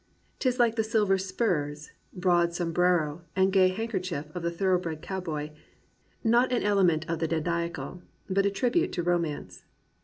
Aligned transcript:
'Tis 0.39 0.57
hke 0.57 0.73
the 0.75 0.83
silver 0.83 1.15
spurs, 1.19 1.91
broad 2.11 2.55
sombrero 2.55 3.21
and 3.35 3.53
gay 3.53 3.67
handkerchief 3.67 4.35
of 4.35 4.41
the 4.41 4.49
thoroughbred 4.49 4.99
cowboy,— 4.99 5.51
not 6.23 6.51
an 6.51 6.63
element 6.63 7.07
of 7.07 7.19
the 7.19 7.27
dandiacal, 7.27 8.01
but 8.27 8.43
a 8.43 8.49
tribute 8.49 8.91
to 8.93 9.03
romance. 9.03 9.63